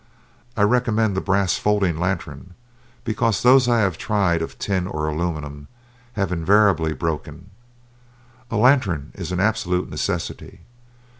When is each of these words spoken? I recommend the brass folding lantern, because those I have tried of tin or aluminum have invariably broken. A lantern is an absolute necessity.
I 0.57 0.63
recommend 0.63 1.15
the 1.15 1.21
brass 1.21 1.59
folding 1.59 1.99
lantern, 1.99 2.55
because 3.03 3.43
those 3.43 3.69
I 3.69 3.81
have 3.81 3.99
tried 3.99 4.41
of 4.41 4.57
tin 4.57 4.87
or 4.87 5.07
aluminum 5.07 5.67
have 6.13 6.31
invariably 6.31 6.91
broken. 6.93 7.51
A 8.49 8.55
lantern 8.57 9.11
is 9.13 9.31
an 9.31 9.39
absolute 9.39 9.91
necessity. 9.91 10.61